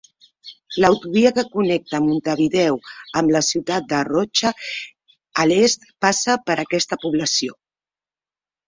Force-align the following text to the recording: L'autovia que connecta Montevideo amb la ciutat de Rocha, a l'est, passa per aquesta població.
L'autovia 0.83 1.31
que 1.35 1.43
connecta 1.55 1.99
Montevideo 2.05 2.79
amb 3.21 3.35
la 3.37 3.43
ciutat 3.49 3.87
de 3.93 4.01
Rocha, 4.09 4.55
a 5.45 5.49
l'est, 5.53 5.89
passa 6.09 6.41
per 6.51 6.59
aquesta 6.67 7.03
població. 7.07 7.61